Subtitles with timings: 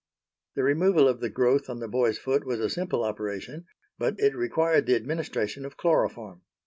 [0.55, 3.65] The removal of the growth on the boy's foot was a simple operation,
[3.99, 6.41] but it required the administration of chloroform.